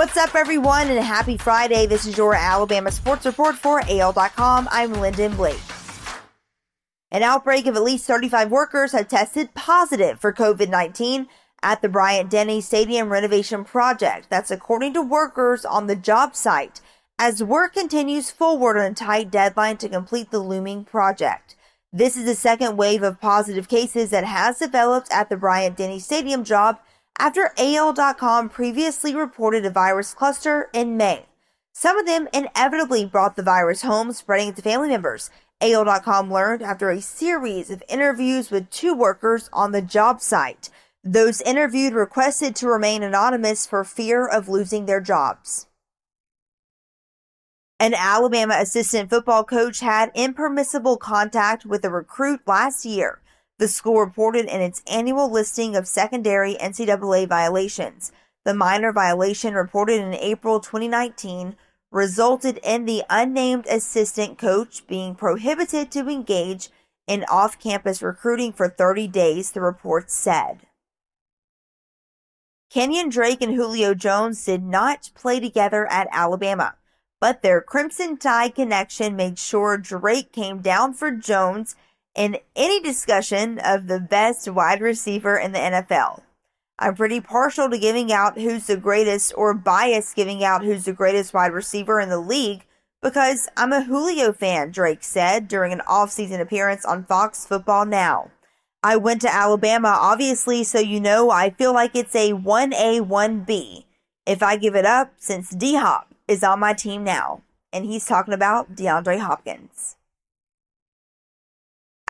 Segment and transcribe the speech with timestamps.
[0.00, 1.84] What's up, everyone, and happy Friday.
[1.84, 4.66] This is your Alabama Sports Report for AL.com.
[4.70, 5.60] I'm Lyndon Blake.
[7.10, 11.28] An outbreak of at least 35 workers have tested positive for COVID 19
[11.62, 14.30] at the Bryant Denny Stadium renovation project.
[14.30, 16.80] That's according to workers on the job site
[17.18, 21.56] as work continues forward on a tight deadline to complete the looming project.
[21.92, 25.98] This is the second wave of positive cases that has developed at the Bryant Denny
[25.98, 26.78] Stadium job
[27.18, 31.26] after AL.com previously reported a virus cluster in May.
[31.72, 35.30] Some of them inevitably brought the virus home, spreading it to family members.
[35.60, 40.70] AL.com learned after a series of interviews with two workers on the job site.
[41.04, 45.66] Those interviewed requested to remain anonymous for fear of losing their jobs.
[47.78, 53.20] An Alabama assistant football coach had impermissible contact with a recruit last year
[53.60, 58.10] the school reported in its annual listing of secondary NCAA violations.
[58.46, 61.56] The minor violation reported in April 2019
[61.92, 66.70] resulted in the unnamed assistant coach being prohibited to engage
[67.06, 70.60] in off campus recruiting for 30 days, the report said.
[72.74, 76.76] Kenyan Drake and Julio Jones did not play together at Alabama,
[77.20, 81.76] but their Crimson Tide connection made sure Drake came down for Jones
[82.14, 86.22] in any discussion of the best wide receiver in the NFL.
[86.78, 90.92] I'm pretty partial to giving out who's the greatest or biased giving out who's the
[90.92, 92.64] greatest wide receiver in the league
[93.02, 98.30] because I'm a Julio fan, Drake said during an offseason appearance on Fox Football Now.
[98.82, 103.84] I went to Alabama, obviously, so you know I feel like it's a 1A, 1B
[104.26, 107.42] if I give it up since D Hop is on my team now.
[107.72, 109.96] And he's talking about DeAndre Hopkins.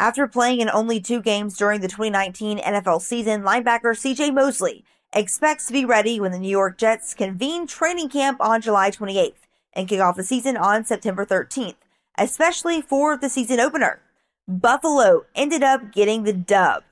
[0.00, 5.66] After playing in only two games during the 2019 NFL season, linebacker CJ Mosley expects
[5.66, 9.34] to be ready when the New York Jets convene training camp on July 28th
[9.74, 11.74] and kick off the season on September 13th,
[12.16, 14.00] especially for the season opener.
[14.48, 16.82] Buffalo ended up getting the dub.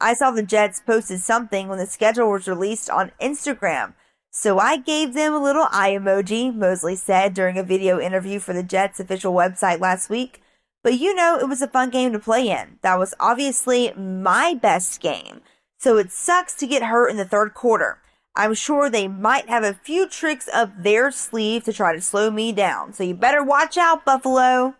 [0.00, 3.94] I saw the Jets posted something when the schedule was released on Instagram,
[4.32, 8.52] so I gave them a little eye emoji, Mosley said during a video interview for
[8.52, 10.42] the Jets official website last week.
[10.86, 12.78] But you know, it was a fun game to play in.
[12.82, 15.40] That was obviously my best game.
[15.80, 17.98] So it sucks to get hurt in the third quarter.
[18.36, 22.30] I'm sure they might have a few tricks up their sleeve to try to slow
[22.30, 22.92] me down.
[22.92, 24.76] So you better watch out, Buffalo.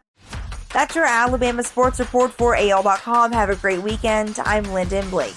[0.73, 3.33] That's your Alabama sports report for AL.com.
[3.33, 4.39] Have a great weekend.
[4.45, 5.35] I'm Lyndon Blake.